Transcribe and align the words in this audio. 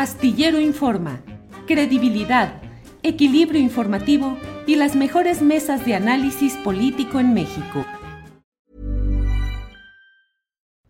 Astillero 0.00 0.58
Informa, 0.58 1.20
credibilidad, 1.66 2.62
equilibrio 3.02 3.60
informativo 3.60 4.38
y 4.66 4.76
las 4.76 4.96
mejores 4.96 5.42
mesas 5.42 5.84
de 5.84 5.94
análisis 5.94 6.54
político 6.64 7.20
en 7.20 7.34
México. 7.34 7.84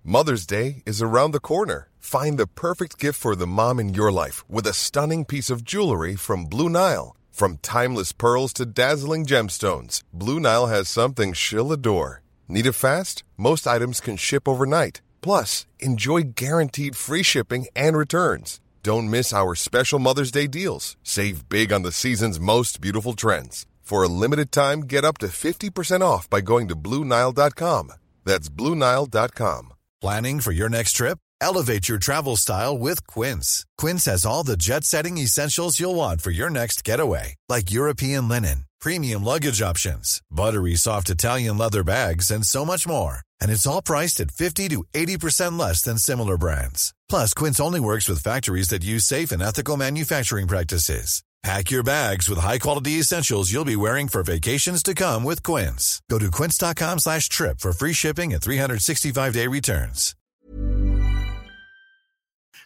Mother's 0.04 0.46
Day 0.46 0.84
is 0.86 1.02
around 1.02 1.32
the 1.32 1.40
corner. 1.40 1.88
Find 1.98 2.38
the 2.38 2.46
perfect 2.46 3.00
gift 3.00 3.18
for 3.18 3.34
the 3.34 3.48
mom 3.48 3.80
in 3.80 3.94
your 3.94 4.12
life 4.12 4.44
with 4.48 4.64
a 4.68 4.72
stunning 4.72 5.24
piece 5.24 5.50
of 5.50 5.64
jewelry 5.64 6.14
from 6.14 6.46
Blue 6.46 6.68
Nile. 6.68 7.16
From 7.32 7.58
timeless 7.62 8.12
pearls 8.12 8.52
to 8.52 8.64
dazzling 8.64 9.26
gemstones, 9.26 10.04
Blue 10.12 10.38
Nile 10.38 10.68
has 10.68 10.88
something 10.88 11.32
she'll 11.32 11.72
adore. 11.72 12.22
Need 12.46 12.66
it 12.66 12.76
fast? 12.76 13.24
Most 13.36 13.66
items 13.66 14.00
can 14.00 14.16
ship 14.16 14.46
overnight. 14.46 15.00
Plus, 15.20 15.66
enjoy 15.80 16.32
guaranteed 16.36 16.94
free 16.94 17.24
shipping 17.24 17.66
and 17.74 17.96
returns. 17.96 18.60
Don't 18.82 19.10
miss 19.10 19.32
our 19.32 19.54
special 19.54 19.98
Mother's 19.98 20.30
Day 20.30 20.46
deals. 20.46 20.96
Save 21.02 21.48
big 21.50 21.72
on 21.72 21.82
the 21.82 21.92
season's 21.92 22.40
most 22.40 22.80
beautiful 22.80 23.12
trends. 23.12 23.66
For 23.82 24.02
a 24.02 24.08
limited 24.08 24.52
time, 24.52 24.82
get 24.82 25.04
up 25.04 25.18
to 25.18 25.26
50% 25.26 26.00
off 26.00 26.30
by 26.30 26.40
going 26.40 26.68
to 26.68 26.76
Bluenile.com. 26.76 27.92
That's 28.24 28.48
Bluenile.com. 28.48 29.72
Planning 30.00 30.40
for 30.40 30.52
your 30.52 30.70
next 30.70 30.92
trip? 30.92 31.18
Elevate 31.42 31.88
your 31.88 31.98
travel 31.98 32.36
style 32.36 32.78
with 32.78 33.06
Quince. 33.06 33.66
Quince 33.76 34.04
has 34.06 34.24
all 34.24 34.44
the 34.44 34.56
jet 34.56 34.84
setting 34.84 35.18
essentials 35.18 35.80
you'll 35.80 35.94
want 35.94 36.22
for 36.22 36.30
your 36.30 36.48
next 36.48 36.84
getaway, 36.84 37.34
like 37.48 37.70
European 37.72 38.28
linen, 38.28 38.64
premium 38.80 39.24
luggage 39.24 39.60
options, 39.60 40.22
buttery 40.30 40.76
soft 40.76 41.10
Italian 41.10 41.58
leather 41.58 41.84
bags, 41.84 42.30
and 42.30 42.46
so 42.46 42.64
much 42.64 42.86
more. 42.86 43.20
And 43.40 43.50
it's 43.50 43.66
all 43.66 43.82
priced 43.82 44.20
at 44.20 44.30
50 44.30 44.68
to 44.70 44.84
80% 44.94 45.58
less 45.58 45.82
than 45.82 45.98
similar 45.98 46.36
brands. 46.36 46.94
Plus, 47.08 47.34
Quince 47.34 47.60
only 47.60 47.80
works 47.80 48.08
with 48.08 48.22
factories 48.22 48.68
that 48.68 48.82
use 48.82 49.04
safe 49.04 49.30
and 49.30 49.42
ethical 49.42 49.76
manufacturing 49.76 50.48
practices. 50.48 51.22
Pack 51.42 51.70
your 51.70 51.82
bags 51.82 52.28
with 52.28 52.38
high-quality 52.38 52.98
essentials 53.00 53.50
you'll 53.50 53.64
be 53.64 53.76
wearing 53.76 54.08
for 54.08 54.22
vacations 54.22 54.82
to 54.82 54.94
come 54.94 55.24
with 55.24 55.42
Quince. 55.42 56.02
Go 56.10 56.18
to 56.18 56.30
quince.com 56.30 56.98
slash 56.98 57.30
trip 57.30 57.60
for 57.60 57.72
free 57.72 57.94
shipping 57.94 58.34
and 58.34 58.42
365-day 58.42 59.46
returns. 59.46 60.14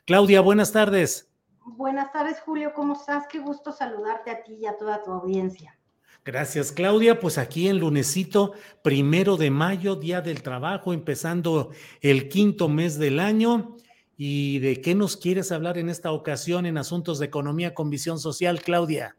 Claudia, 0.08 0.42
buenas 0.42 0.72
tardes. 0.72 1.28
Buenas 1.64 2.12
tardes, 2.12 2.40
Julio. 2.44 2.74
¿Cómo 2.74 2.94
estás? 2.94 3.26
Qué 3.28 3.38
gusto 3.38 3.72
saludarte 3.72 4.30
a 4.32 4.42
ti 4.42 4.58
y 4.60 4.66
a 4.66 4.76
toda 4.76 5.02
tu 5.02 5.12
audiencia. 5.12 5.78
Gracias, 6.24 6.72
Claudia. 6.72 7.20
Pues 7.20 7.36
aquí 7.36 7.68
en 7.68 7.78
lunesito, 7.78 8.54
primero 8.82 9.36
de 9.36 9.50
mayo, 9.50 9.94
Día 9.94 10.22
del 10.22 10.42
Trabajo, 10.42 10.94
empezando 10.94 11.70
el 12.00 12.30
quinto 12.30 12.68
mes 12.68 12.98
del 12.98 13.20
año. 13.20 13.76
¿Y 14.16 14.60
de 14.60 14.80
qué 14.80 14.94
nos 14.94 15.18
quieres 15.18 15.52
hablar 15.52 15.76
en 15.76 15.90
esta 15.90 16.12
ocasión 16.12 16.64
en 16.64 16.78
asuntos 16.78 17.18
de 17.18 17.26
economía 17.26 17.74
con 17.74 17.90
visión 17.90 18.18
social, 18.18 18.62
Claudia? 18.62 19.16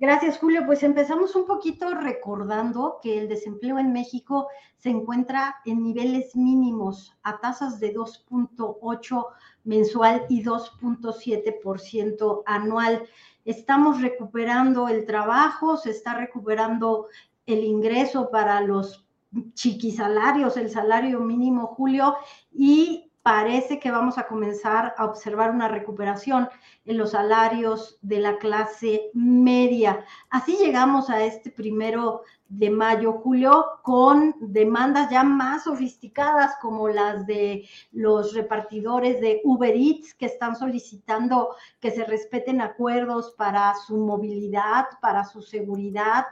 Gracias, 0.00 0.38
Julio. 0.38 0.64
Pues 0.66 0.82
empezamos 0.82 1.34
un 1.34 1.46
poquito 1.46 1.92
recordando 1.94 2.98
que 3.02 3.18
el 3.18 3.28
desempleo 3.28 3.78
en 3.78 3.92
México 3.92 4.48
se 4.76 4.90
encuentra 4.90 5.56
en 5.64 5.82
niveles 5.82 6.36
mínimos 6.36 7.16
a 7.22 7.40
tasas 7.40 7.80
de 7.80 7.94
2.8 7.94 9.26
mensual 9.64 10.24
y 10.28 10.44
2.7% 10.44 12.42
anual. 12.46 13.02
Estamos 13.48 14.02
recuperando 14.02 14.88
el 14.88 15.06
trabajo, 15.06 15.78
se 15.78 15.88
está 15.88 16.12
recuperando 16.12 17.06
el 17.46 17.64
ingreso 17.64 18.30
para 18.30 18.60
los 18.60 19.06
chiquisalarios, 19.54 20.58
el 20.58 20.68
salario 20.68 21.20
mínimo, 21.20 21.68
Julio, 21.68 22.14
y 22.52 23.07
parece 23.28 23.78
que 23.78 23.90
vamos 23.90 24.16
a 24.16 24.26
comenzar 24.26 24.94
a 24.96 25.04
observar 25.04 25.50
una 25.50 25.68
recuperación 25.68 26.48
en 26.86 26.96
los 26.96 27.10
salarios 27.10 27.98
de 28.00 28.20
la 28.20 28.38
clase 28.38 29.10
media. 29.12 30.02
Así 30.30 30.56
llegamos 30.56 31.10
a 31.10 31.22
este 31.22 31.50
primero 31.50 32.22
de 32.48 32.70
mayo, 32.70 33.12
julio, 33.12 33.66
con 33.82 34.34
demandas 34.40 35.10
ya 35.10 35.24
más 35.24 35.64
sofisticadas 35.64 36.56
como 36.62 36.88
las 36.88 37.26
de 37.26 37.68
los 37.92 38.32
repartidores 38.32 39.20
de 39.20 39.42
Uber 39.44 39.76
Eats 39.76 40.14
que 40.14 40.24
están 40.24 40.56
solicitando 40.56 41.54
que 41.80 41.90
se 41.90 42.04
respeten 42.04 42.62
acuerdos 42.62 43.34
para 43.36 43.74
su 43.74 43.98
movilidad, 43.98 44.86
para 45.02 45.24
su 45.24 45.42
seguridad. 45.42 46.24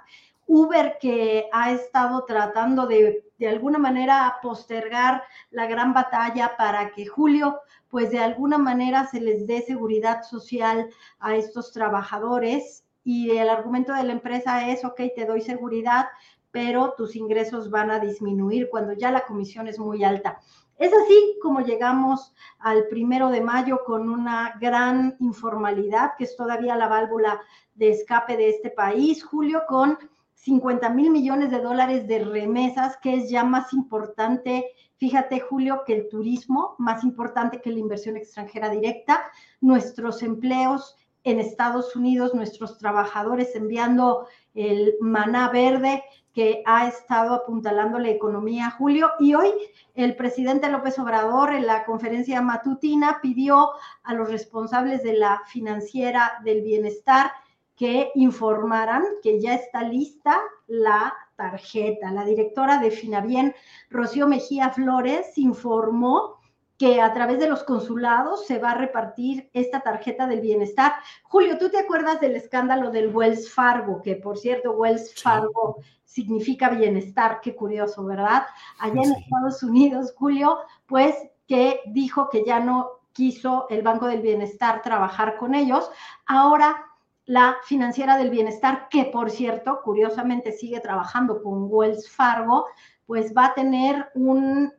Uber 0.46 0.98
que 1.00 1.48
ha 1.52 1.72
estado 1.72 2.24
tratando 2.24 2.86
de 2.86 3.26
de 3.38 3.48
alguna 3.48 3.78
manera 3.78 4.38
postergar 4.42 5.22
la 5.50 5.66
gran 5.66 5.92
batalla 5.92 6.56
para 6.56 6.90
que 6.92 7.06
Julio, 7.06 7.60
pues 7.88 8.10
de 8.10 8.18
alguna 8.18 8.58
manera 8.58 9.06
se 9.06 9.20
les 9.20 9.46
dé 9.46 9.62
seguridad 9.62 10.22
social 10.22 10.88
a 11.18 11.36
estos 11.36 11.72
trabajadores. 11.72 12.84
Y 13.04 13.30
el 13.36 13.48
argumento 13.48 13.92
de 13.92 14.04
la 14.04 14.12
empresa 14.12 14.68
es, 14.68 14.84
ok, 14.84 15.00
te 15.14 15.26
doy 15.26 15.40
seguridad, 15.40 16.06
pero 16.50 16.94
tus 16.96 17.14
ingresos 17.14 17.70
van 17.70 17.90
a 17.90 18.00
disminuir 18.00 18.68
cuando 18.70 18.94
ya 18.94 19.10
la 19.10 19.24
comisión 19.26 19.68
es 19.68 19.78
muy 19.78 20.02
alta. 20.02 20.40
Es 20.78 20.92
así 20.92 21.38
como 21.40 21.60
llegamos 21.60 22.34
al 22.58 22.88
primero 22.88 23.28
de 23.28 23.40
mayo 23.40 23.82
con 23.84 24.10
una 24.10 24.54
gran 24.60 25.16
informalidad, 25.20 26.12
que 26.18 26.24
es 26.24 26.36
todavía 26.36 26.76
la 26.76 26.88
válvula 26.88 27.40
de 27.74 27.90
escape 27.90 28.36
de 28.36 28.50
este 28.50 28.70
país, 28.70 29.24
Julio, 29.24 29.62
con 29.68 29.98
50 30.36 30.91
mil 30.91 31.10
millones 31.10 31.50
de 31.50 31.60
dólares 31.60 32.06
de 32.06 32.20
remesas, 32.20 32.97
que 32.98 33.14
es 33.14 33.30
ya 33.30 33.42
más 33.42 33.72
importante, 33.72 34.66
fíjate 34.97 35.41
Julio, 35.41 35.82
que 35.84 35.94
el 35.94 36.08
turismo, 36.08 36.76
más 36.78 37.02
importante 37.04 37.60
que 37.60 37.70
la 37.70 37.78
inversión 37.78 38.16
extranjera 38.16 38.69
directa, 38.70 39.25
nuestros 39.60 40.22
empleos 40.22 40.96
en 41.25 41.41
Estados 41.41 41.96
Unidos, 41.96 42.34
nuestros 42.34 42.78
trabajadores 42.78 43.56
enviando 43.56 44.28
el 44.54 44.94
maná 45.00 45.48
verde 45.48 46.04
que 46.32 46.62
ha 46.66 46.86
estado 46.86 47.34
apuntalando 47.34 47.98
la 47.98 48.10
economía, 48.10 48.70
Julio. 48.70 49.10
Y 49.19 49.34
hoy 49.34 49.50
el 49.94 50.14
presidente 50.14 50.70
López 50.70 50.98
Obrador 50.98 51.54
en 51.54 51.66
la 51.66 51.84
conferencia 51.84 52.42
matutina 52.42 53.20
pidió 53.22 53.70
a 54.04 54.14
los 54.14 54.30
responsables 54.30 55.02
de 55.02 55.14
la 55.14 55.42
financiera 55.48 56.34
del 56.44 56.62
bienestar 56.62 57.32
que 57.76 58.10
informaran 58.14 59.04
que 59.22 59.41
ya 59.41 59.54
está 59.54 59.82
lista 59.82 60.41
la 60.66 61.14
tarjeta. 61.37 62.10
La 62.10 62.25
directora 62.25 62.78
de 62.78 62.91
Finabien, 62.91 63.54
Rocío 63.91 64.26
Mejía 64.26 64.70
Flores, 64.70 65.37
informó 65.37 66.41
que 66.78 67.00
a 67.00 67.12
través 67.12 67.38
de 67.38 67.48
los 67.48 67.64
consulados 67.64 68.47
se 68.47 68.59
va 68.59 68.72
a 68.72 68.78
repartir 68.78 69.48
esta 69.53 69.81
tarjeta 69.81 70.26
del 70.26 70.41
bienestar. 70.41 70.94
Julio, 71.22 71.56
¿tú 71.59 71.70
te 71.70 71.78
acuerdas 71.78 72.20
del 72.20 72.37
escándalo 72.37 72.91
del 72.91 73.14
Wells 73.14 73.53
Fargo? 73.53 74.03
Que 74.03 74.16
por 74.16 74.37
cierto, 74.37 74.72
Wells 74.72 75.14
Fargo 75.22 75.76
significa 76.04 76.69
bienestar, 76.69 77.41
qué 77.43 77.54
curioso, 77.54 78.04
¿verdad? 78.04 78.47
Allá 78.78 79.03
en 79.03 79.12
Estados 79.12 79.62
Unidos, 79.62 80.14
Julio, 80.16 80.58
pues 80.87 81.14
que 81.47 81.81
dijo 81.87 82.28
que 82.28 82.44
ya 82.44 82.60
no 82.60 82.91
quiso 83.12 83.66
el 83.70 83.82
Banco 83.82 84.06
del 84.06 84.20
Bienestar 84.20 84.82
trabajar 84.82 85.38
con 85.38 85.54
ellos. 85.54 85.91
Ahora 86.26 86.85
la 87.26 87.56
financiera 87.64 88.16
del 88.16 88.31
bienestar, 88.31 88.88
que 88.88 89.04
por 89.06 89.31
cierto, 89.31 89.81
curiosamente 89.82 90.53
sigue 90.53 90.81
trabajando 90.81 91.42
con 91.42 91.66
Wells 91.69 92.09
Fargo, 92.09 92.66
pues 93.04 93.34
va 93.37 93.47
a 93.47 93.54
tener 93.54 94.09
un 94.14 94.72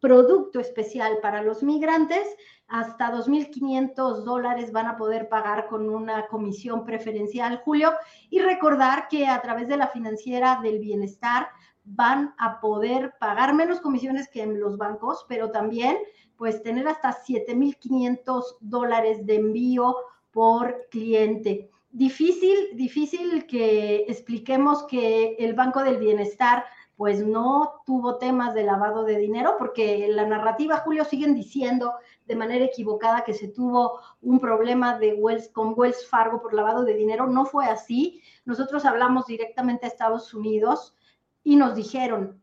producto 0.00 0.60
especial 0.60 1.18
para 1.20 1.42
los 1.42 1.62
migrantes. 1.62 2.24
Hasta 2.68 3.12
2.500 3.12 4.22
dólares 4.24 4.70
van 4.72 4.86
a 4.86 4.96
poder 4.96 5.28
pagar 5.28 5.66
con 5.66 5.88
una 5.88 6.26
comisión 6.28 6.84
preferencial, 6.84 7.60
Julio. 7.64 7.92
Y 8.30 8.40
recordar 8.40 9.08
que 9.08 9.26
a 9.26 9.40
través 9.40 9.68
de 9.68 9.76
la 9.76 9.88
financiera 9.88 10.60
del 10.62 10.78
bienestar 10.78 11.48
van 11.84 12.34
a 12.38 12.60
poder 12.60 13.14
pagar 13.18 13.54
menos 13.54 13.80
comisiones 13.80 14.28
que 14.28 14.42
en 14.42 14.60
los 14.60 14.76
bancos, 14.76 15.24
pero 15.28 15.50
también 15.50 15.98
pues 16.36 16.62
tener 16.62 16.86
hasta 16.86 17.16
7.500 17.24 18.58
dólares 18.60 19.24
de 19.24 19.36
envío 19.36 19.96
por 20.36 20.86
cliente. 20.90 21.70
Difícil, 21.90 22.58
difícil 22.74 23.46
que 23.46 24.04
expliquemos 24.06 24.82
que 24.82 25.34
el 25.38 25.54
Banco 25.54 25.82
del 25.82 25.96
Bienestar 25.96 26.66
pues 26.94 27.24
no 27.24 27.80
tuvo 27.86 28.18
temas 28.18 28.52
de 28.52 28.64
lavado 28.64 29.04
de 29.04 29.16
dinero, 29.16 29.54
porque 29.58 30.06
la 30.08 30.26
narrativa, 30.26 30.82
Julio, 30.84 31.06
siguen 31.06 31.34
diciendo 31.34 31.94
de 32.26 32.36
manera 32.36 32.66
equivocada 32.66 33.24
que 33.24 33.32
se 33.32 33.48
tuvo 33.48 33.98
un 34.20 34.38
problema 34.38 34.98
de 34.98 35.14
Wells, 35.14 35.48
con 35.48 35.72
Wells 35.74 36.06
Fargo 36.06 36.42
por 36.42 36.52
lavado 36.52 36.84
de 36.84 36.92
dinero. 36.92 37.26
No 37.26 37.46
fue 37.46 37.64
así. 37.64 38.20
Nosotros 38.44 38.84
hablamos 38.84 39.24
directamente 39.24 39.86
a 39.86 39.88
Estados 39.88 40.34
Unidos 40.34 40.94
y 41.42 41.56
nos 41.56 41.74
dijeron 41.74 42.42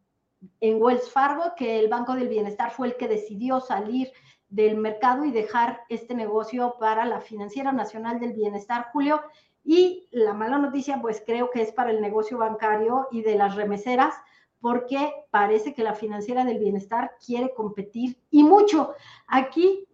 en 0.59 0.81
Wells 0.81 1.09
Fargo 1.11 1.53
que 1.55 1.79
el 1.79 1.87
Banco 1.87 2.15
del 2.15 2.29
Bienestar 2.29 2.71
fue 2.71 2.87
el 2.87 2.97
que 2.97 3.07
decidió 3.07 3.59
salir 3.59 4.11
del 4.49 4.77
mercado 4.77 5.25
y 5.25 5.31
dejar 5.31 5.81
este 5.89 6.13
negocio 6.13 6.75
para 6.79 7.05
la 7.05 7.21
Financiera 7.21 7.71
Nacional 7.71 8.19
del 8.19 8.33
Bienestar, 8.33 8.89
Julio. 8.91 9.21
Y 9.63 10.07
la 10.11 10.33
mala 10.33 10.57
noticia, 10.57 11.01
pues 11.01 11.23
creo 11.25 11.49
que 11.49 11.61
es 11.61 11.71
para 11.71 11.89
el 11.89 12.01
negocio 12.01 12.37
bancario 12.37 13.07
y 13.11 13.21
de 13.21 13.35
las 13.35 13.55
remeseras, 13.55 14.13
porque 14.59 15.11
parece 15.31 15.73
que 15.73 15.83
la 15.83 15.93
Financiera 15.93 16.45
del 16.45 16.59
Bienestar 16.59 17.15
quiere 17.25 17.53
competir 17.53 18.17
y 18.29 18.43
mucho. 18.43 18.93
Aquí 19.27 19.87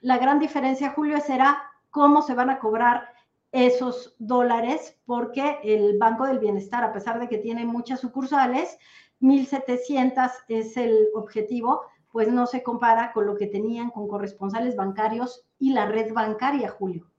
La 0.00 0.18
gran 0.18 0.38
diferencia, 0.38 0.90
Julio, 0.90 1.18
será 1.20 1.62
cómo 1.88 2.20
se 2.20 2.34
van 2.34 2.50
a 2.50 2.58
cobrar 2.58 3.08
esos 3.52 4.14
dólares, 4.18 5.00
porque 5.06 5.60
el 5.62 5.96
Banco 5.96 6.26
del 6.26 6.40
Bienestar, 6.40 6.84
a 6.84 6.92
pesar 6.92 7.18
de 7.18 7.28
que 7.28 7.38
tiene 7.38 7.64
muchas 7.64 8.00
sucursales, 8.00 8.76
1.700 9.20 10.30
es 10.48 10.76
el 10.76 11.08
objetivo, 11.14 11.82
pues 12.12 12.28
no 12.28 12.46
se 12.46 12.62
compara 12.62 13.12
con 13.12 13.26
lo 13.26 13.36
que 13.36 13.46
tenían 13.46 13.90
con 13.90 14.06
corresponsales 14.06 14.76
bancarios 14.76 15.44
y 15.58 15.72
la 15.72 15.86
red 15.86 16.12
bancaria, 16.12 16.70
Julio. 16.70 17.10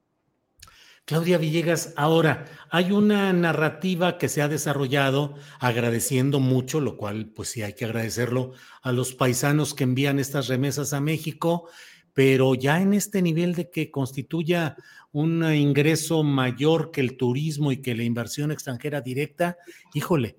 Claudia 1.06 1.38
Villegas, 1.38 1.94
ahora 1.98 2.46
hay 2.72 2.92
una 2.92 3.32
narrativa 3.32 4.18
que 4.18 4.28
se 4.28 4.42
ha 4.42 4.48
desarrollado 4.48 5.36
agradeciendo 5.60 6.40
mucho, 6.40 6.80
lo 6.80 6.98
cual 6.98 7.28
pues 7.28 7.50
sí 7.50 7.62
hay 7.62 7.74
que 7.74 7.86
agradecerlo 7.86 8.54
a 8.82 8.92
los 8.92 9.14
paisanos 9.14 9.76
que 9.76 9.84
envían 9.84 10.18
estas 10.18 10.48
remesas 10.48 10.94
a 10.94 11.02
México, 11.02 11.70
pero 12.14 12.56
ya 12.56 12.82
en 12.82 12.96
este 12.96 13.22
nivel 13.22 13.54
de 13.54 13.70
que 13.70 13.92
constituya 13.92 14.78
un 15.12 15.44
ingreso 15.54 16.24
mayor 16.24 16.90
que 16.90 17.02
el 17.02 17.18
turismo 17.18 17.72
y 17.72 17.84
que 17.84 17.94
la 17.94 18.04
inversión 18.04 18.52
extranjera 18.52 19.02
directa, 19.02 19.58
híjole, 19.94 20.38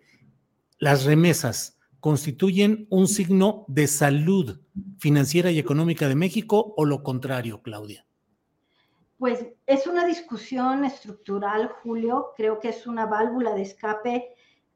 las 0.78 1.04
remesas 1.04 1.78
constituyen 2.00 2.86
un 2.90 3.08
signo 3.08 3.64
de 3.68 3.86
salud 3.86 4.60
financiera 4.98 5.50
y 5.50 5.58
económica 5.58 6.08
de 6.08 6.14
México 6.14 6.74
o 6.76 6.84
lo 6.84 7.02
contrario, 7.02 7.62
Claudia? 7.62 8.06
Pues 9.18 9.46
es 9.66 9.86
una 9.86 10.06
discusión 10.06 10.84
estructural, 10.84 11.68
Julio. 11.82 12.32
Creo 12.36 12.60
que 12.60 12.68
es 12.68 12.86
una 12.86 13.06
válvula 13.06 13.54
de 13.54 13.62
escape 13.62 14.28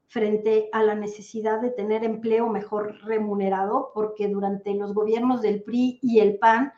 frente 0.07 0.69
a 0.73 0.83
la 0.83 0.95
necesidad 0.95 1.61
de 1.61 1.71
tener 1.71 2.03
empleo 2.03 2.49
mejor 2.49 2.99
remunerado, 3.05 3.93
porque 3.95 4.29
durante 4.29 4.75
los 4.75 4.93
gobiernos 4.95 5.43
del 5.43 5.63
PRI 5.63 6.01
y 6.03 6.19
el 6.19 6.39
PAN, 6.39 6.73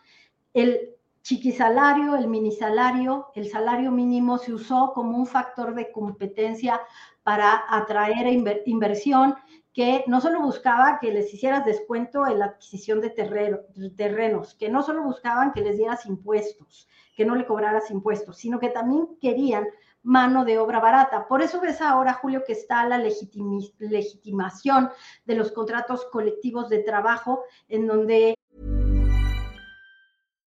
el 0.53 0.91
chiquisalario, 1.23 2.17
el 2.17 2.27
minisalario, 2.27 3.29
el 3.35 3.49
salario 3.49 3.91
mínimo 3.91 4.39
se 4.39 4.53
usó 4.53 4.93
como 4.93 5.17
un 5.17 5.27
factor 5.27 5.75
de 5.75 5.91
competencia 5.93 6.81
para 7.23 7.65
atraer 7.69 8.27
inversión 8.67 9.37
que 9.73 10.05
no 10.07 10.21
solo 10.21 10.41
buscaba 10.41 10.99
que 11.01 11.13
les 11.13 11.33
hicieras 11.33 11.65
descuento 11.65 12.27
en 12.27 12.41
la 12.41 12.47
adquisición 12.47 13.01
de 13.01 13.11
terrenos, 13.11 14.55
que 14.55 14.69
no 14.69 14.83
solo 14.83 15.03
buscaban 15.03 15.53
que 15.53 15.63
les 15.63 15.79
dieras 15.79 16.05
impuestos, 16.05 16.89
que 17.17 17.25
no 17.25 17.35
le 17.35 17.47
cobraras 17.47 17.91
impuestos, 17.91 18.37
sino 18.37 18.59
que 18.59 18.69
también 18.69 19.17
querían 19.21 19.67
mano 20.03 20.45
de 20.45 20.59
obra 20.59 20.81
barata. 20.81 21.27
Por 21.27 21.43
eso 21.43 21.61
ves 21.61 21.81
ahora, 21.81 22.15
Julio, 22.15 22.43
que 22.47 22.53
está 22.53 22.85
la 22.87 22.99
legitimación 22.99 24.91
de 25.25 25.35
los 25.35 25.53
contratos 25.53 26.05
colectivos 26.07 26.69
de 26.69 26.81
trabajo 26.81 27.45
en 27.69 27.87
donde 27.87 28.35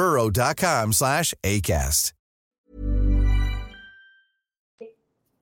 burrow.com 0.00 0.92
slash 0.92 1.34
ACAST. 1.42 2.12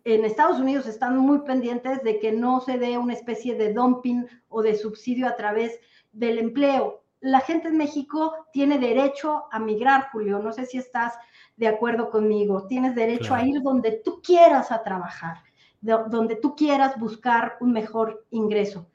En 0.05 0.25
Estados 0.25 0.59
Unidos 0.59 0.87
están 0.87 1.19
muy 1.19 1.41
pendientes 1.41 2.03
de 2.03 2.19
que 2.19 2.33
no 2.33 2.61
se 2.61 2.79
dé 2.79 2.97
una 2.97 3.13
especie 3.13 3.55
de 3.55 3.73
dumping 3.73 4.27
o 4.49 4.63
de 4.63 4.75
subsidio 4.75 5.29
a 5.29 5.37
través 5.37 5.79
del 6.13 6.39
empleo. 6.39 7.05
La 7.21 7.41
gente 7.41 7.69
en 7.69 7.77
México 7.77 8.35
tiene 8.53 8.79
derecho 8.79 9.45
a 9.53 9.59
migrar, 9.61 10.09
Julio. 10.11 10.39
No 10.39 10.53
sé 10.53 10.67
si 10.67 10.79
estás 10.79 11.13
de 11.57 11.69
acuerdo 11.69 12.11
conmigo. 12.11 12.67
Tienes 12.67 12.95
derecho 12.95 13.35
a 13.35 13.45
ir 13.45 13.61
donde 13.63 14.01
tú 14.05 14.21
quieras 14.23 14.73
a 14.73 14.83
trabajar, 14.83 15.43
donde 15.81 16.37
tú 16.37 16.57
quieras 16.57 16.99
buscar 16.99 17.57
un 17.61 17.73
mejor 17.73 18.27
ingreso. 18.31 18.89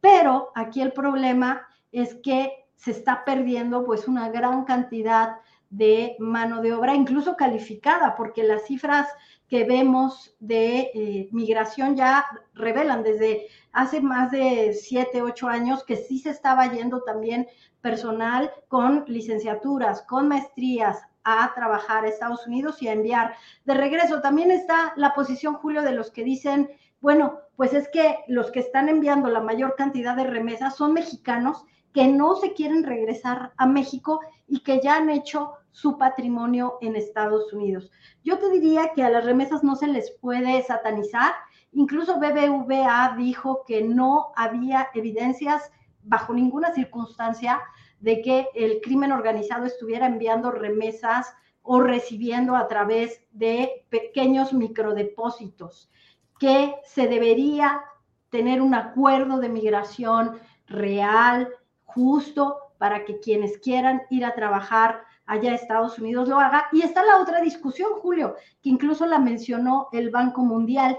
Pero 0.00 0.52
aquí 0.54 0.82
el 0.82 0.92
problema 0.92 1.66
es 1.90 2.14
que 2.16 2.67
se 2.78 2.92
está 2.92 3.24
perdiendo 3.24 3.84
pues 3.84 4.08
una 4.08 4.30
gran 4.30 4.64
cantidad 4.64 5.36
de 5.68 6.16
mano 6.18 6.62
de 6.62 6.72
obra, 6.72 6.94
incluso 6.94 7.36
calificada, 7.36 8.14
porque 8.16 8.42
las 8.42 8.66
cifras 8.66 9.06
que 9.48 9.64
vemos 9.64 10.34
de 10.38 10.90
eh, 10.94 11.28
migración 11.32 11.96
ya 11.96 12.24
revelan 12.54 13.02
desde 13.02 13.48
hace 13.72 14.00
más 14.00 14.30
de 14.30 14.72
siete, 14.72 15.22
ocho 15.22 15.48
años 15.48 15.84
que 15.84 15.96
sí 15.96 16.20
se 16.20 16.30
estaba 16.30 16.70
yendo 16.72 17.02
también 17.02 17.48
personal 17.80 18.50
con 18.68 19.04
licenciaturas, 19.08 20.02
con 20.02 20.28
maestrías 20.28 21.02
a 21.24 21.52
trabajar 21.54 22.04
a 22.04 22.08
Estados 22.08 22.46
Unidos 22.46 22.80
y 22.80 22.88
a 22.88 22.92
enviar 22.92 23.34
de 23.64 23.74
regreso. 23.74 24.20
También 24.20 24.50
está 24.50 24.92
la 24.96 25.14
posición, 25.14 25.54
Julio, 25.54 25.82
de 25.82 25.92
los 25.92 26.10
que 26.10 26.24
dicen, 26.24 26.70
bueno, 27.00 27.40
pues 27.56 27.74
es 27.74 27.88
que 27.88 28.18
los 28.28 28.50
que 28.50 28.60
están 28.60 28.88
enviando 28.88 29.28
la 29.28 29.40
mayor 29.40 29.74
cantidad 29.76 30.16
de 30.16 30.24
remesas 30.24 30.76
son 30.76 30.92
mexicanos 30.92 31.64
que 31.98 32.06
no 32.06 32.36
se 32.36 32.52
quieren 32.52 32.84
regresar 32.84 33.52
a 33.56 33.66
México 33.66 34.20
y 34.46 34.60
que 34.60 34.80
ya 34.80 34.98
han 34.98 35.10
hecho 35.10 35.54
su 35.72 35.98
patrimonio 35.98 36.78
en 36.80 36.94
Estados 36.94 37.52
Unidos. 37.52 37.90
Yo 38.22 38.38
te 38.38 38.48
diría 38.50 38.92
que 38.94 39.02
a 39.02 39.10
las 39.10 39.24
remesas 39.24 39.64
no 39.64 39.74
se 39.74 39.88
les 39.88 40.12
puede 40.12 40.62
satanizar. 40.62 41.32
Incluso 41.72 42.20
BBVA 42.20 43.16
dijo 43.18 43.64
que 43.66 43.82
no 43.82 44.30
había 44.36 44.90
evidencias 44.94 45.72
bajo 46.04 46.32
ninguna 46.34 46.72
circunstancia 46.72 47.60
de 47.98 48.22
que 48.22 48.46
el 48.54 48.80
crimen 48.80 49.10
organizado 49.10 49.66
estuviera 49.66 50.06
enviando 50.06 50.52
remesas 50.52 51.34
o 51.62 51.80
recibiendo 51.80 52.54
a 52.54 52.68
través 52.68 53.24
de 53.32 53.84
pequeños 53.88 54.52
microdepósitos, 54.52 55.90
que 56.38 56.76
se 56.84 57.08
debería 57.08 57.82
tener 58.30 58.62
un 58.62 58.76
acuerdo 58.76 59.40
de 59.40 59.48
migración 59.48 60.38
real, 60.68 61.48
justo 61.88 62.58
para 62.78 63.04
que 63.04 63.18
quienes 63.18 63.58
quieran 63.58 64.02
ir 64.10 64.24
a 64.24 64.34
trabajar 64.34 65.02
allá 65.26 65.52
a 65.52 65.54
Estados 65.54 65.98
Unidos 65.98 66.28
lo 66.28 66.38
haga. 66.38 66.68
Y 66.72 66.82
está 66.82 67.04
la 67.04 67.18
otra 67.18 67.40
discusión, 67.40 67.92
Julio, 68.00 68.36
que 68.62 68.68
incluso 68.68 69.06
la 69.06 69.18
mencionó 69.18 69.88
el 69.92 70.10
Banco 70.10 70.42
Mundial 70.42 70.98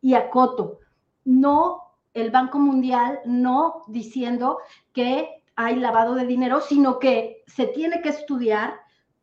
y 0.00 0.14
Acoto. 0.14 0.80
No, 1.24 1.82
el 2.14 2.30
Banco 2.30 2.58
Mundial 2.58 3.20
no 3.24 3.82
diciendo 3.88 4.58
que 4.92 5.42
hay 5.54 5.76
lavado 5.76 6.14
de 6.14 6.26
dinero, 6.26 6.60
sino 6.60 6.98
que 6.98 7.42
se 7.46 7.66
tiene 7.66 8.00
que 8.02 8.10
estudiar 8.10 8.80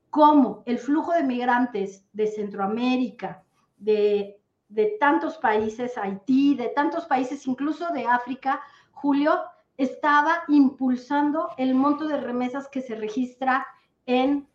cómo 0.09 0.63
el 0.65 0.77
flujo 0.77 1.11
de 1.11 1.23
migrantes 1.23 2.05
de 2.13 2.27
Centroamérica, 2.27 3.43
de, 3.77 4.39
de 4.69 4.97
tantos 4.99 5.37
países, 5.37 5.97
Haití, 5.97 6.55
de 6.55 6.69
tantos 6.69 7.05
países, 7.05 7.47
incluso 7.47 7.91
de 7.93 8.05
África, 8.05 8.61
Julio, 8.91 9.41
estaba 9.77 10.43
impulsando 10.47 11.49
el 11.57 11.73
monto 11.75 12.07
de 12.07 12.19
remesas 12.19 12.67
que 12.67 12.81
se 12.81 12.95
registra 12.95 13.65
en 14.05 14.47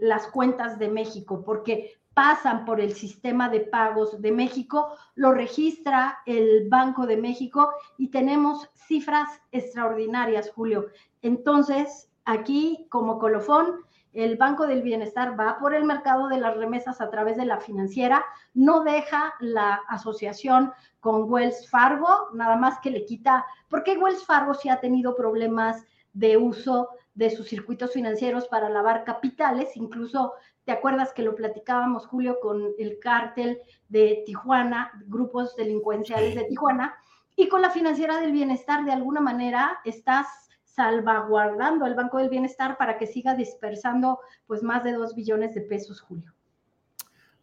las 0.00 0.26
cuentas 0.26 0.78
de 0.78 0.88
México, 0.88 1.42
porque 1.44 1.98
pasan 2.12 2.64
por 2.64 2.80
el 2.80 2.94
sistema 2.94 3.48
de 3.48 3.60
pagos 3.60 4.20
de 4.20 4.32
México, 4.32 4.88
lo 5.14 5.32
registra 5.32 6.18
el 6.26 6.68
Banco 6.68 7.06
de 7.06 7.16
México 7.16 7.70
y 7.96 8.08
tenemos 8.08 8.68
cifras 8.74 9.28
extraordinarias, 9.52 10.50
Julio. 10.50 10.86
Entonces, 11.22 12.10
aquí 12.24 12.88
como 12.90 13.20
colofón, 13.20 13.84
el 14.12 14.36
Banco 14.36 14.66
del 14.66 14.82
Bienestar 14.82 15.38
va 15.38 15.58
por 15.58 15.74
el 15.74 15.84
mercado 15.84 16.28
de 16.28 16.38
las 16.38 16.56
remesas 16.56 17.00
a 17.00 17.10
través 17.10 17.36
de 17.36 17.46
la 17.46 17.58
financiera, 17.58 18.24
no 18.54 18.82
deja 18.82 19.34
la 19.40 19.80
asociación 19.88 20.72
con 21.00 21.30
Wells 21.30 21.68
Fargo, 21.70 22.28
nada 22.34 22.56
más 22.56 22.78
que 22.80 22.90
le 22.90 23.04
quita, 23.04 23.44
porque 23.68 23.96
Wells 23.96 24.24
Fargo 24.24 24.54
sí 24.54 24.68
ha 24.68 24.80
tenido 24.80 25.14
problemas 25.14 25.84
de 26.12 26.36
uso 26.36 26.88
de 27.14 27.30
sus 27.30 27.48
circuitos 27.48 27.92
financieros 27.92 28.48
para 28.48 28.68
lavar 28.68 29.04
capitales, 29.04 29.76
incluso 29.76 30.34
¿Te 30.68 30.72
acuerdas 30.72 31.14
que 31.14 31.22
lo 31.22 31.34
platicábamos, 31.34 32.06
Julio, 32.06 32.40
con 32.42 32.74
el 32.78 32.98
cártel 32.98 33.58
de 33.88 34.22
Tijuana, 34.26 34.92
grupos 35.06 35.56
delincuenciales 35.56 36.34
de 36.34 36.44
Tijuana? 36.44 36.94
Y 37.36 37.48
con 37.48 37.62
la 37.62 37.70
financiera 37.70 38.20
del 38.20 38.32
bienestar, 38.32 38.84
de 38.84 38.92
alguna 38.92 39.22
manera, 39.22 39.78
estás 39.86 40.47
salvaguardando 40.78 41.84
al 41.84 41.96
Banco 41.96 42.18
del 42.18 42.28
Bienestar 42.28 42.78
para 42.78 42.98
que 42.98 43.08
siga 43.08 43.34
dispersando 43.34 44.20
pues 44.46 44.62
más 44.62 44.84
de 44.84 44.92
dos 44.92 45.16
billones 45.16 45.52
de 45.56 45.62
pesos, 45.62 46.00
Julio. 46.00 46.32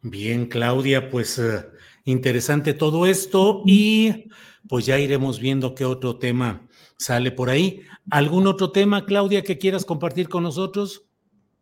Bien, 0.02 0.46
Claudia, 0.46 1.10
pues 1.10 1.38
eh, 1.38 1.66
interesante 2.06 2.74
todo 2.74 3.06
esto 3.06 3.62
y 3.66 4.30
pues 4.70 4.86
ya 4.86 4.98
iremos 4.98 5.40
viendo 5.40 5.76
qué 5.76 5.84
otro 5.84 6.18
tema 6.18 6.62
sale 6.98 7.32
por 7.32 7.50
ahí. 7.50 7.82
¿Algún 8.10 8.48
otro 8.48 8.72
tema, 8.72 9.04
Claudia, 9.04 9.44
que 9.44 9.58
quieras 9.58 9.84
compartir 9.84 10.30
con 10.30 10.44
nosotros? 10.44 11.06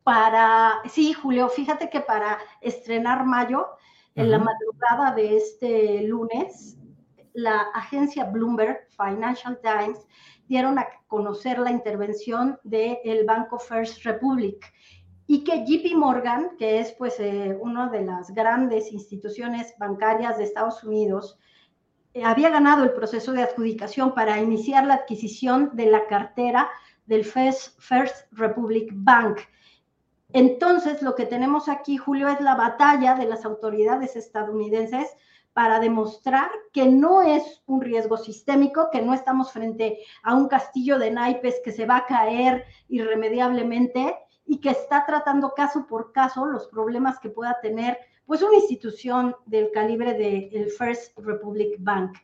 para, 0.03 0.81
sí, 0.89 1.13
Julio, 1.13 1.49
fíjate 1.49 1.89
que 1.89 2.01
para 2.01 2.37
estrenar 2.61 3.25
mayo, 3.25 3.67
en 4.15 4.29
la 4.29 4.37
madrugada 4.37 5.15
de 5.15 5.37
este 5.37 6.03
lunes, 6.03 6.77
la 7.33 7.61
agencia 7.73 8.25
Bloomberg 8.25 8.87
Financial 8.95 9.59
Times 9.63 10.05
dieron 10.47 10.79
a 10.79 10.87
conocer 11.07 11.59
la 11.59 11.71
intervención 11.71 12.59
del 12.63 13.25
Banco 13.25 13.59
First 13.59 14.03
Republic. 14.03 14.73
Y 15.25 15.43
que 15.43 15.65
JP 15.65 15.95
Morgan, 15.95 16.51
que 16.57 16.79
es 16.79 16.91
pues 16.91 17.19
eh, 17.19 17.57
una 17.59 17.89
de 17.89 18.01
las 18.01 18.33
grandes 18.33 18.91
instituciones 18.91 19.73
bancarias 19.79 20.37
de 20.37 20.43
Estados 20.43 20.83
Unidos, 20.83 21.39
eh, 22.13 22.23
había 22.23 22.49
ganado 22.49 22.83
el 22.83 22.93
proceso 22.93 23.31
de 23.31 23.43
adjudicación 23.43 24.13
para 24.13 24.39
iniciar 24.39 24.85
la 24.85 24.95
adquisición 24.95 25.71
de 25.73 25.87
la 25.87 26.05
cartera 26.07 26.69
del 27.05 27.25
First 27.25 28.31
Republic 28.31 28.91
Bank. 28.93 29.39
Entonces, 30.33 31.01
lo 31.01 31.15
que 31.15 31.25
tenemos 31.25 31.69
aquí, 31.69 31.97
Julio, 31.97 32.27
es 32.27 32.41
la 32.41 32.55
batalla 32.55 33.15
de 33.15 33.25
las 33.25 33.45
autoridades 33.45 34.15
estadounidenses 34.15 35.15
para 35.53 35.79
demostrar 35.79 36.49
que 36.71 36.87
no 36.87 37.21
es 37.21 37.61
un 37.65 37.81
riesgo 37.81 38.17
sistémico, 38.17 38.89
que 38.91 39.01
no 39.01 39.13
estamos 39.13 39.51
frente 39.51 39.99
a 40.23 40.35
un 40.35 40.47
castillo 40.47 40.97
de 40.97 41.11
naipes 41.11 41.61
que 41.63 41.71
se 41.71 41.85
va 41.85 41.97
a 41.97 42.05
caer 42.05 42.65
irremediablemente 42.89 44.15
y 44.45 44.59
que 44.59 44.71
está 44.71 45.05
tratando 45.05 45.53
caso 45.55 45.85
por 45.87 46.11
caso 46.11 46.45
los 46.45 46.67
problemas 46.67 47.19
que 47.19 47.29
pueda 47.29 47.59
tener 47.61 47.97
pues 48.25 48.41
una 48.41 48.55
institución 48.55 49.35
del 49.45 49.71
calibre 49.71 50.13
del 50.13 50.69
First 50.71 51.17
Republic 51.17 51.75
Bank. 51.79 52.17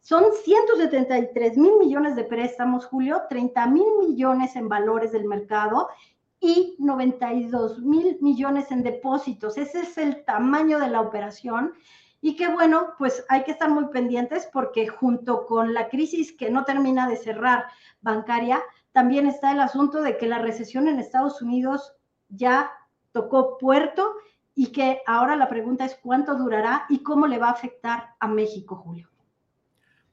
Son 0.00 0.24
173 0.44 1.56
mil 1.56 1.78
millones 1.78 2.14
de 2.16 2.24
préstamos, 2.24 2.84
Julio, 2.84 3.22
30 3.28 3.66
mil 3.68 3.86
millones 3.98 4.54
en 4.56 4.68
valores 4.68 5.12
del 5.12 5.24
mercado 5.24 5.88
y 6.40 6.76
92 6.78 7.78
mil 7.78 8.18
millones 8.20 8.70
en 8.70 8.82
depósitos. 8.82 9.56
Ese 9.56 9.80
es 9.80 9.96
el 9.96 10.24
tamaño 10.26 10.78
de 10.78 10.88
la 10.88 11.00
operación. 11.00 11.72
Y 12.26 12.36
que 12.36 12.48
bueno, 12.48 12.94
pues 12.96 13.22
hay 13.28 13.44
que 13.44 13.50
estar 13.50 13.68
muy 13.68 13.88
pendientes 13.88 14.48
porque 14.50 14.88
junto 14.88 15.44
con 15.44 15.74
la 15.74 15.90
crisis 15.90 16.32
que 16.32 16.48
no 16.48 16.64
termina 16.64 17.06
de 17.06 17.18
cerrar 17.18 17.66
bancaria, 18.00 18.62
también 18.92 19.26
está 19.26 19.52
el 19.52 19.60
asunto 19.60 20.00
de 20.00 20.16
que 20.16 20.26
la 20.26 20.38
recesión 20.38 20.88
en 20.88 20.98
Estados 20.98 21.42
Unidos 21.42 21.92
ya 22.30 22.70
tocó 23.12 23.58
puerto 23.58 24.14
y 24.54 24.68
que 24.68 25.02
ahora 25.06 25.36
la 25.36 25.50
pregunta 25.50 25.84
es 25.84 25.98
cuánto 26.02 26.34
durará 26.34 26.86
y 26.88 27.02
cómo 27.02 27.26
le 27.26 27.36
va 27.36 27.48
a 27.48 27.52
afectar 27.52 28.14
a 28.18 28.26
México, 28.26 28.76
Julio. 28.76 29.10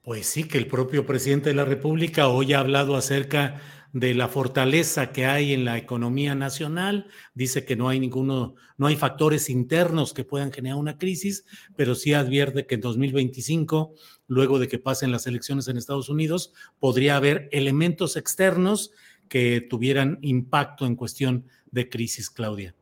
Pues 0.02 0.28
sí, 0.28 0.50
que 0.50 0.58
el 0.58 0.68
propio 0.68 1.06
presidente 1.06 1.52
de 1.52 1.56
la 1.56 1.64
República 1.64 2.28
hoy 2.28 2.52
ha 2.52 2.60
hablado 2.60 2.98
acerca 2.98 3.62
de 3.94 4.14
la 4.14 4.28
fortaleza 4.28 5.12
que 5.12 5.26
hay 5.26 5.54
en 5.54 5.66
la 5.66 5.78
economía 5.78 6.36
nacional. 6.36 7.08
Dice 7.34 7.66
que 7.66 7.76
no 7.76 7.90
hay 7.90 8.00
ninguno, 8.00 8.56
no 8.78 8.88
hay 8.88 8.96
factores 8.96 9.50
internos 9.50 10.14
que 10.14 10.24
puedan 10.24 10.52
generar 10.52 10.78
una 10.78 10.98
crisis, 10.98 11.46
pero 11.76 11.96
sí 11.96 12.14
advierte 12.14 12.66
que 12.66 12.76
en 12.76 12.82
2025, 12.82 13.94
luego 14.28 14.60
de 14.60 14.68
que 14.68 14.80
pasen 14.80 15.12
las 15.12 15.28
elecciones 15.28 15.68
en 15.68 15.78
Estados 15.78 16.10
Unidos, 16.10 16.54
podría 16.80 17.18
haber 17.18 17.50
elementos 17.52 18.16
externos 18.16 18.92
que 19.28 19.62
tuvieran 19.62 20.20
impacto 20.22 20.86
en 20.86 20.96
cuestión 20.96 21.46
de 21.72 21.90
crisis, 21.90 22.30
Claudia. 22.30 22.76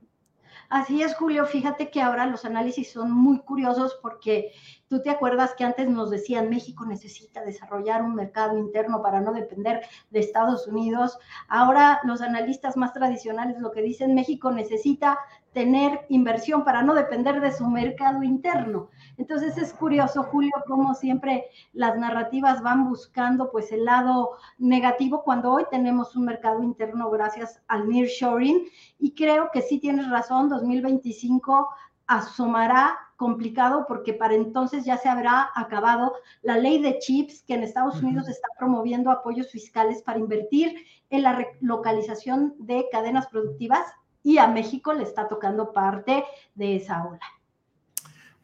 Así 0.69 1.01
es, 1.01 1.15
Julio. 1.15 1.47
Fíjate 1.47 1.89
que 1.89 2.01
ahora 2.01 2.27
los 2.27 2.45
análisis 2.45 2.91
son 2.91 3.11
muy 3.11 3.39
curiosos 3.39 3.97
porque 4.03 4.51
Tú 4.89 5.03
te 5.03 5.11
acuerdas 5.11 5.53
que 5.55 5.63
antes 5.63 5.87
nos 5.87 6.09
decían 6.09 6.49
México 6.49 6.83
necesita 6.83 7.45
desarrollar 7.45 8.01
un 8.01 8.15
mercado 8.15 8.57
interno 8.57 9.03
para 9.03 9.21
no 9.21 9.33
depender 9.33 9.81
de 10.09 10.19
Estados 10.19 10.67
Unidos. 10.67 11.19
Ahora 11.47 11.99
los 12.05 12.21
analistas 12.21 12.75
más 12.75 12.91
tradicionales 12.91 13.59
lo 13.59 13.71
que 13.71 13.83
dicen 13.83 14.15
México 14.15 14.51
necesita 14.51 15.19
tener 15.53 16.07
inversión 16.09 16.63
para 16.63 16.81
no 16.81 16.95
depender 16.95 17.39
de 17.39 17.51
su 17.51 17.67
mercado 17.67 18.23
interno. 18.23 18.89
Entonces 19.17 19.59
es 19.59 19.73
curioso, 19.73 20.23
Julio, 20.23 20.53
cómo 20.65 20.95
siempre 20.95 21.45
las 21.71 21.95
narrativas 21.95 22.63
van 22.63 22.89
buscando 22.89 23.51
pues 23.51 23.71
el 23.71 23.85
lado 23.85 24.37
negativo 24.57 25.23
cuando 25.23 25.51
hoy 25.51 25.65
tenemos 25.69 26.15
un 26.15 26.25
mercado 26.25 26.63
interno 26.63 27.11
gracias 27.11 27.61
al 27.67 27.87
nearshoring 27.87 28.65
y 28.97 29.13
creo 29.13 29.51
que 29.51 29.61
sí 29.61 29.77
tienes 29.77 30.09
razón, 30.09 30.49
2025 30.49 31.69
asomará 32.07 32.97
complicado 33.19 33.83
porque 33.85 34.13
para 34.13 34.33
entonces 34.33 34.85
ya 34.85 34.97
se 34.97 35.09
habrá 35.09 35.49
acabado 35.53 36.13
la 36.41 36.57
ley 36.57 36.81
de 36.81 36.99
chips 36.99 37.43
que 37.43 37.53
en 37.53 37.63
Estados 37.63 38.01
Unidos 38.01 38.29
está 38.29 38.47
promoviendo 38.57 39.11
apoyos 39.11 39.51
fiscales 39.51 40.01
para 40.01 40.19
invertir 40.19 40.73
en 41.09 41.23
la 41.23 41.45
localización 41.59 42.55
de 42.59 42.85
cadenas 42.89 43.27
productivas 43.27 43.85
y 44.23 44.37
a 44.37 44.47
México 44.47 44.93
le 44.93 45.03
está 45.03 45.27
tocando 45.27 45.73
parte 45.73 46.23
de 46.55 46.77
esa 46.77 47.05
ola. 47.05 47.19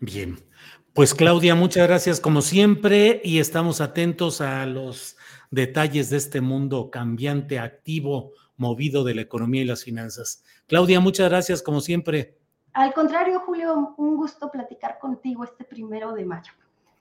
Bien, 0.02 0.44
pues 0.92 1.14
Claudia, 1.14 1.56
muchas 1.56 1.88
gracias 1.88 2.20
como 2.20 2.42
siempre 2.42 3.22
y 3.24 3.40
estamos 3.40 3.80
atentos 3.80 4.42
a 4.42 4.66
los 4.66 5.16
detalles 5.52 6.10
de 6.10 6.18
este 6.18 6.42
mundo 6.42 6.92
cambiante, 6.92 7.60
activo, 7.60 8.34
movido 8.58 9.06
de 9.06 9.16
la 9.16 9.22
economía 9.22 9.62
y 9.62 9.66
las 9.66 9.86
finanzas. 9.86 10.44
Claudia, 10.68 11.00
muchas 11.00 11.30
gracias 11.30 11.62
como 11.62 11.80
siempre. 11.80 12.45
Al 12.76 12.94
contrario, 12.94 13.40
Julio, 13.40 13.96
un 13.98 14.18
gusto 14.18 14.52
platicar 14.52 15.00
contigo 15.00 15.46
este 15.46 15.64
primero 15.64 16.14
de 16.14 16.26
mayo. 16.26 16.52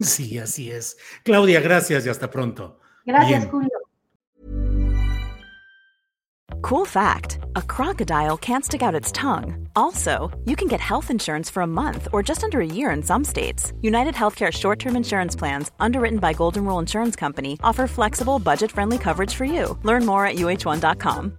Sí, 0.01 0.39
así 0.39 0.71
es. 0.71 0.97
Claudia, 1.25 1.61
gracias 1.61 2.07
y 2.07 2.09
hasta 2.09 2.31
pronto. 2.31 2.79
Gracias, 3.05 3.41
Bien. 3.41 3.51
Julio. 3.51 3.71
Cool 6.63 6.85
fact 6.87 7.39
a 7.57 7.63
crocodile 7.63 8.37
can't 8.37 8.65
stick 8.65 8.83
out 8.83 8.95
its 8.95 9.13
tongue. 9.13 9.69
Also, 9.77 10.31
you 10.45 10.57
can 10.57 10.69
get 10.69 10.81
health 10.81 11.11
insurance 11.11 11.51
for 11.51 11.63
a 11.63 11.67
month 11.67 12.09
or 12.13 12.23
just 12.23 12.45
under 12.45 12.61
a 12.61 12.67
year 12.67 12.91
in 12.91 13.03
some 13.03 13.25
states. 13.25 13.73
United 13.83 14.15
Healthcare 14.15 14.53
short 14.53 14.79
term 14.79 14.97
insurance 14.97 15.37
plans, 15.37 15.71
underwritten 15.81 16.19
by 16.19 16.33
Golden 16.33 16.65
Rule 16.65 16.79
Insurance 16.79 17.17
Company, 17.17 17.59
offer 17.63 17.87
flexible, 17.87 18.39
budget 18.39 18.71
friendly 18.71 18.99
coverage 18.99 19.35
for 19.35 19.45
you. 19.45 19.77
Learn 19.83 20.07
more 20.07 20.25
at 20.27 20.37
uh1.com. 20.37 21.39